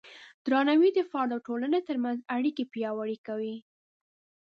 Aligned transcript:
درناوی 0.45 0.89
د 0.93 0.99
فرد 1.11 1.29
او 1.35 1.39
ټولنې 1.47 1.79
ترمنځ 1.87 2.19
اړیکې 2.35 2.63
پیاوړې 2.73 3.17
کوي. 3.27 3.57